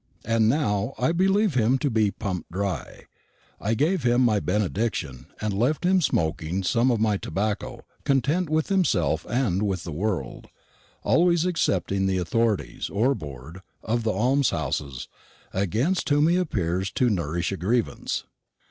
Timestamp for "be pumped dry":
1.91-3.05